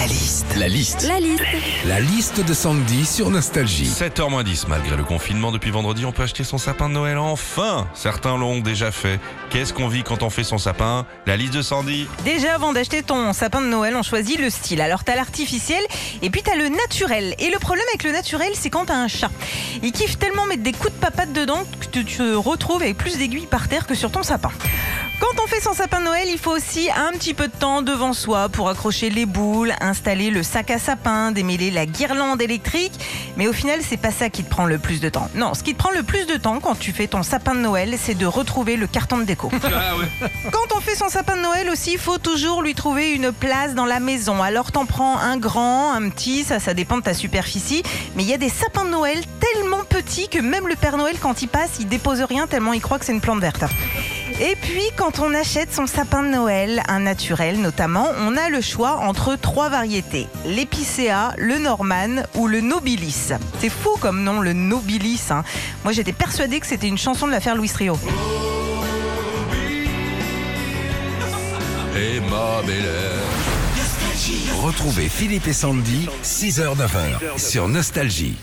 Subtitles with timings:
[0.00, 0.56] La liste.
[0.56, 1.02] La liste.
[1.06, 1.44] La liste.
[1.84, 3.84] La liste de Sandy sur Nostalgie.
[3.84, 8.38] 7h10, malgré le confinement depuis vendredi, on peut acheter son sapin de Noël enfin Certains
[8.38, 9.20] l'ont déjà fait.
[9.50, 11.04] Qu'est-ce qu'on vit quand on fait son sapin?
[11.26, 14.80] La liste de Sandy Déjà, avant d'acheter ton sapin de Noël, on choisit le style.
[14.80, 15.84] Alors, t'as l'artificiel
[16.22, 17.34] et puis t'as le naturel.
[17.38, 19.30] Et le problème avec le naturel, c'est quand t'as un chat.
[19.82, 23.18] Il kiffe tellement mettre des coups de papate dedans que tu te retrouves avec plus
[23.18, 24.50] d'aiguilles par terre que sur ton sapin.
[25.20, 27.82] Quand on fait son sapin de Noël, il faut aussi un petit peu de temps
[27.82, 32.92] devant soi pour accrocher les boules, installer le sac à sapin, démêler la guirlande électrique.
[33.36, 35.28] Mais au final, c'est pas ça qui te prend le plus de temps.
[35.34, 37.60] Non, ce qui te prend le plus de temps quand tu fais ton sapin de
[37.60, 39.50] Noël, c'est de retrouver le carton de déco.
[40.52, 43.74] Quand on fait son sapin de Noël aussi, il faut toujours lui trouver une place
[43.74, 44.42] dans la maison.
[44.42, 47.82] Alors t'en prends un grand, un petit, ça ça dépend de ta superficie.
[48.16, 51.16] Mais il y a des sapins de Noël tellement petits que même le Père Noël
[51.20, 53.64] quand il passe, il dépose rien tellement il croit que c'est une plante verte.
[54.42, 58.62] Et puis quand on achète son sapin de Noël, un naturel notamment, on a le
[58.62, 60.26] choix entre trois variétés.
[60.46, 63.32] L'épicéa, le Norman ou le Nobilis.
[63.60, 65.20] C'est fou comme nom le Nobilis.
[65.30, 65.44] hein.
[65.84, 67.98] Moi j'étais persuadée que c'était une chanson de l'affaire Louis Trio.
[71.96, 72.88] Et ma belle
[74.62, 78.36] Retrouvez Philippe et Sandy, 6h-9h sur Nostalgie.